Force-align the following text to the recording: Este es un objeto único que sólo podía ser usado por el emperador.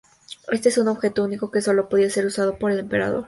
Este 0.51 0.69
es 0.69 0.79
un 0.79 0.87
objeto 0.87 1.23
único 1.23 1.51
que 1.51 1.61
sólo 1.61 1.87
podía 1.87 2.09
ser 2.09 2.25
usado 2.25 2.57
por 2.57 2.71
el 2.71 2.79
emperador. 2.79 3.19